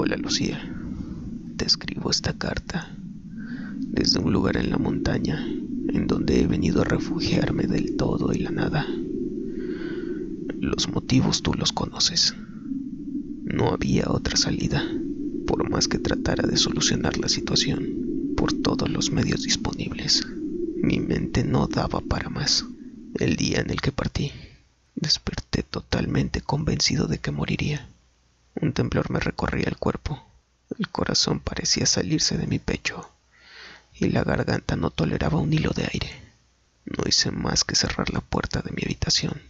[0.00, 0.60] Hola Lucía,
[1.56, 2.88] te escribo esta carta
[3.80, 8.38] desde un lugar en la montaña en donde he venido a refugiarme del todo y
[8.38, 8.86] la nada.
[10.60, 12.36] Los motivos tú los conoces.
[13.42, 14.84] No había otra salida,
[15.48, 20.24] por más que tratara de solucionar la situación por todos los medios disponibles.
[20.80, 22.64] Mi mente no daba para más.
[23.14, 24.30] El día en el que partí,
[24.94, 27.88] desperté totalmente convencido de que moriría.
[28.60, 30.24] Un temblor me recorría el cuerpo.
[30.78, 33.08] El corazón parecía salirse de mi pecho
[33.94, 36.22] y la garganta no toleraba un hilo de aire.
[36.84, 39.42] No hice más que cerrar la puerta de mi habitación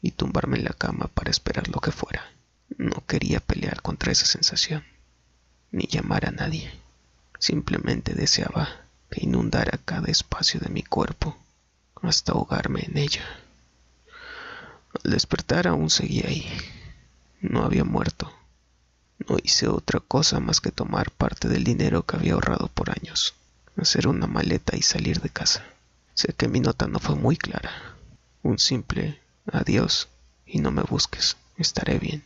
[0.00, 2.32] y tumbarme en la cama para esperar lo que fuera.
[2.76, 4.84] No quería pelear contra esa sensación,
[5.70, 6.70] ni llamar a nadie.
[7.38, 8.68] Simplemente deseaba
[9.10, 11.36] que inundara cada espacio de mi cuerpo
[12.02, 13.24] hasta ahogarme en ella.
[15.02, 16.46] Al despertar aún seguía ahí.
[17.40, 18.32] No había muerto.
[19.18, 23.34] No hice otra cosa más que tomar parte del dinero que había ahorrado por años
[23.80, 25.64] hacer una maleta y salir de casa.
[26.14, 27.70] Sé que mi nota no fue muy clara.
[28.42, 29.20] Un simple
[29.50, 30.08] adiós
[30.46, 32.22] y no me busques, estaré bien.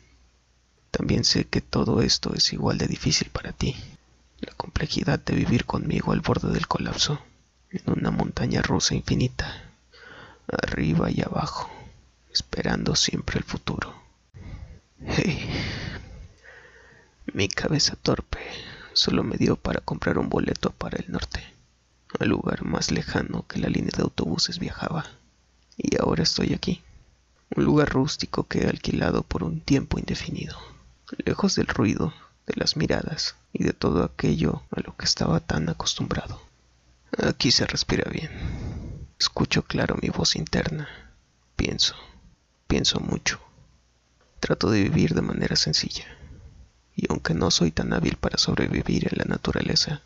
[0.91, 3.77] También sé que todo esto es igual de difícil para ti.
[4.41, 7.21] La complejidad de vivir conmigo al borde del colapso,
[7.71, 9.73] en una montaña rusa infinita,
[10.49, 11.71] arriba y abajo,
[12.33, 13.95] esperando siempre el futuro.
[15.05, 15.48] Hey,
[17.39, 18.41] mi cabeza torpe
[18.95, 21.41] solo me dio para comprar un boleto para el norte,
[22.19, 25.07] al lugar más lejano que la línea de autobuses viajaba.
[25.77, 26.83] Y ahora estoy aquí,
[27.55, 30.59] un lugar rústico que he alquilado por un tiempo indefinido,
[31.25, 32.13] lejos del ruido,
[32.49, 36.43] de las miradas y de todo aquello a lo que estaba tan acostumbrado.
[37.23, 38.33] Aquí se respira bien.
[39.17, 40.89] Escucho claro mi voz interna.
[41.55, 41.95] Pienso,
[42.67, 43.39] pienso mucho.
[44.41, 46.19] Trato de vivir de manera sencilla
[46.99, 50.03] y aunque no soy tan hábil para sobrevivir en la naturaleza,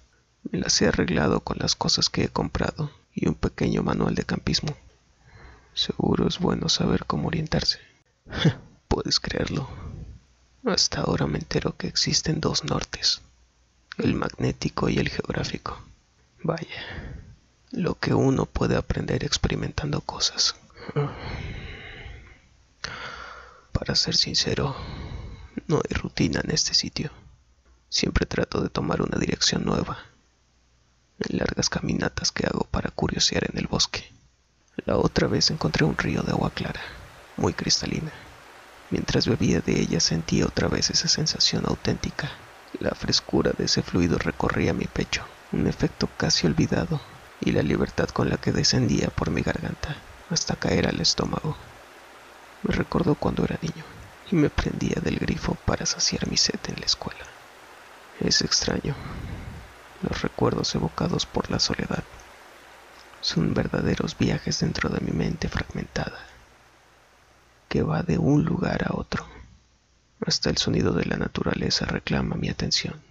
[0.51, 4.25] me las he arreglado con las cosas que he comprado y un pequeño manual de
[4.25, 4.77] campismo.
[5.73, 7.79] Seguro es bueno saber cómo orientarse.
[8.89, 9.71] Puedes creerlo.
[10.67, 13.23] Hasta ahora me entero que existen dos nortes,
[13.97, 15.81] el magnético y el geográfico.
[16.43, 17.17] Vaya,
[17.71, 20.57] lo que uno puede aprender experimentando cosas.
[23.73, 24.77] Para ser sincero,
[25.67, 27.11] no hay rutina en este sitio.
[27.89, 29.99] Siempre trato de tomar una dirección nueva.
[31.19, 34.11] En largas caminatas que hago para curiosear en el bosque.
[34.87, 36.81] La otra vez encontré un río de agua clara,
[37.37, 38.13] muy cristalina.
[38.91, 42.31] Mientras bebía de ella sentí otra vez esa sensación auténtica.
[42.81, 47.01] La frescura de ese fluido recorría mi pecho, un efecto casi olvidado,
[47.41, 49.97] y la libertad con la que descendía por mi garganta
[50.31, 51.57] hasta caer al estómago.
[52.63, 53.85] Me recordó cuando era niño
[54.33, 57.27] y me prendía del grifo para saciar mi sed en la escuela.
[58.19, 58.97] Es extraño.
[60.03, 62.03] Los recuerdos evocados por la soledad
[63.21, 66.19] son verdaderos viajes dentro de mi mente fragmentada,
[67.69, 69.29] que va de un lugar a otro.
[70.27, 73.03] Hasta el sonido de la naturaleza reclama mi atención.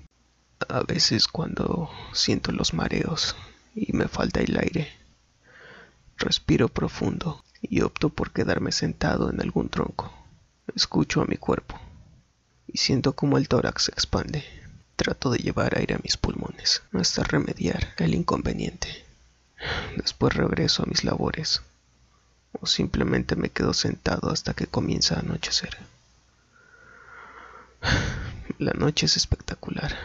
[0.68, 3.36] A veces cuando siento los mareos
[3.76, 4.92] y me falta el aire,
[6.18, 10.21] respiro profundo y opto por quedarme sentado en algún tronco
[10.76, 11.80] Escucho a mi cuerpo
[12.68, 14.46] y siento como el tórax se expande.
[14.96, 19.06] Trato de llevar aire a mis pulmones hasta remediar el inconveniente.
[19.98, 21.62] Después regreso a mis labores
[22.54, 25.78] o simplemente me quedo sentado hasta que comienza a anochecer.
[28.58, 29.98] La noche es espectacular.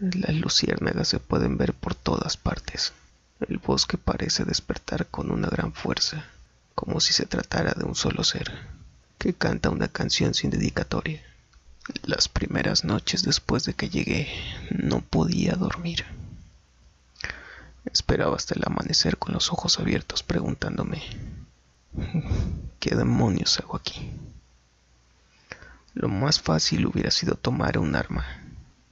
[0.00, 2.92] Las luciérnagas se pueden ver por todas partes.
[3.46, 6.24] El bosque parece despertar con una gran fuerza,
[6.74, 8.77] como si se tratara de un solo ser
[9.18, 11.20] que canta una canción sin dedicatoria.
[12.04, 14.28] Las primeras noches después de que llegué
[14.70, 16.04] no podía dormir.
[17.92, 21.02] Esperaba hasta el amanecer con los ojos abiertos preguntándome,
[22.78, 24.10] ¿qué demonios hago aquí?
[25.94, 28.24] Lo más fácil hubiera sido tomar un arma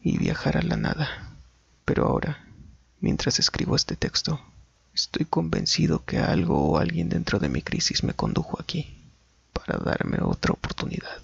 [0.02, 1.36] y viajar a la nada,
[1.84, 2.44] pero ahora,
[3.00, 4.40] mientras escribo este texto,
[4.92, 8.95] estoy convencido que algo o alguien dentro de mi crisis me condujo aquí
[9.66, 11.20] para darme otra oportunidad.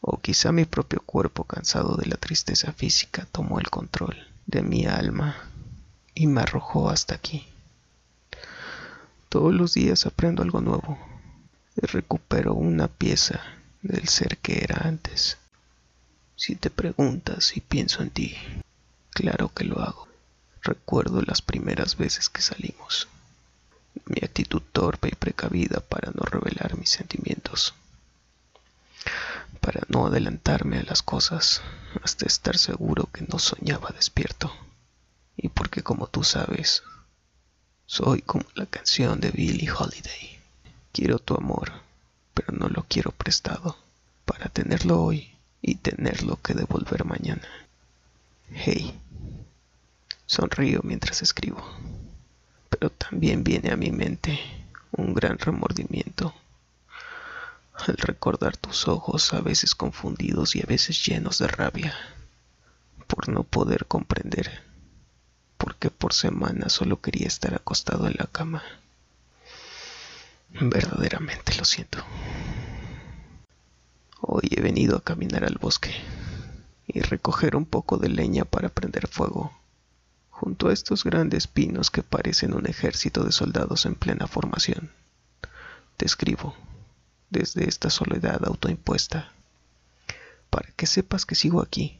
[0.00, 4.86] O quizá mi propio cuerpo cansado de la tristeza física tomó el control de mi
[4.86, 5.36] alma
[6.14, 7.46] y me arrojó hasta aquí.
[9.28, 10.98] Todos los días aprendo algo nuevo
[11.76, 13.40] y recupero una pieza
[13.82, 15.38] del ser que era antes.
[16.36, 18.36] Si te preguntas si pienso en ti,
[19.10, 20.08] claro que lo hago.
[20.62, 23.08] Recuerdo las primeras veces que salimos
[24.06, 27.74] mi actitud torpe y precavida para no revelar mis sentimientos,
[29.60, 31.62] para no adelantarme a las cosas
[32.02, 34.52] hasta estar seguro que no soñaba despierto.
[35.36, 36.82] Y porque como tú sabes,
[37.86, 40.38] soy como la canción de Billie Holiday.
[40.92, 41.72] Quiero tu amor,
[42.34, 43.76] pero no lo quiero prestado,
[44.24, 47.48] para tenerlo hoy y tenerlo que devolver mañana.
[48.52, 48.98] Hey,
[50.26, 51.62] sonrío mientras escribo,
[52.78, 54.38] pero también viene a mi mente
[54.92, 56.32] un gran remordimiento
[57.74, 61.94] al recordar tus ojos a veces confundidos y a veces llenos de rabia,
[63.06, 64.68] por no poder comprender
[65.58, 68.62] porque por semana solo quería estar acostado en la cama.
[70.60, 71.98] Verdaderamente lo siento.
[74.20, 75.94] Hoy he venido a caminar al bosque
[76.86, 79.52] y recoger un poco de leña para prender fuego,
[80.38, 84.92] junto a estos grandes pinos que parecen un ejército de soldados en plena formación.
[85.96, 86.54] Te escribo
[87.28, 89.32] desde esta soledad autoimpuesta,
[90.48, 91.98] para que sepas que sigo aquí,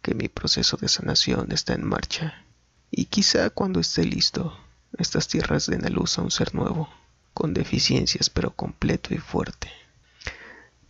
[0.00, 2.44] que mi proceso de sanación está en marcha,
[2.92, 4.56] y quizá cuando esté listo,
[4.96, 6.88] estas tierras den a luz a un ser nuevo,
[7.34, 9.72] con deficiencias pero completo y fuerte.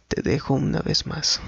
[0.08, 1.40] Te dejo una vez más.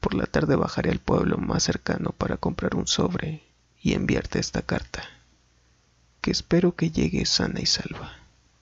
[0.00, 3.51] Por la tarde bajaré al pueblo más cercano para comprar un sobre
[3.82, 5.02] y enviarte esta carta,
[6.20, 8.16] que espero que llegue sana y salva.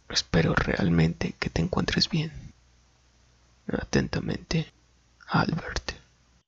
[0.09, 2.33] Espero realmente que te encuentres bien.
[3.69, 4.73] Atentamente,
[5.29, 5.93] Albert.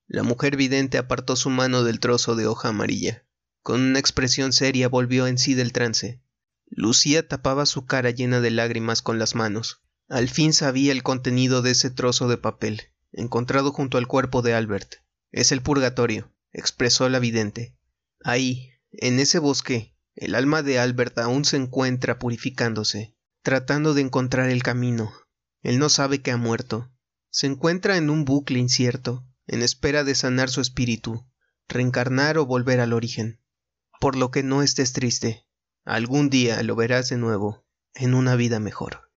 [0.08, 3.22] La mujer vidente apartó su mano del trozo de hoja amarilla.
[3.62, 6.20] Con una expresión seria volvió en sí del trance.
[6.68, 9.82] Lucía tapaba su cara llena de lágrimas con las manos.
[10.08, 12.82] Al fin sabía el contenido de ese trozo de papel,
[13.12, 14.96] encontrado junto al cuerpo de Albert.
[15.30, 17.74] Es el purgatorio, expresó la vidente.
[18.24, 24.50] Ahí, en ese bosque, el alma de Albert aún se encuentra purificándose, tratando de encontrar
[24.50, 25.12] el camino.
[25.62, 26.92] Él no sabe que ha muerto,
[27.30, 31.26] se encuentra en un bucle incierto, en espera de sanar su espíritu,
[31.66, 33.40] reencarnar o volver al origen.
[34.00, 35.46] Por lo que no estés triste,
[35.84, 37.64] algún día lo verás de nuevo,
[37.94, 39.11] en una vida mejor.